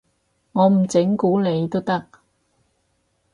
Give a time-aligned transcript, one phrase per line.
[0.53, 2.03] 我唔整蠱你都得